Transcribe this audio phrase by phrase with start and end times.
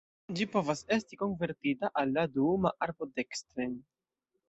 [0.37, 3.81] Ĝi povas esti konvertita al la duuma arbo dekstren.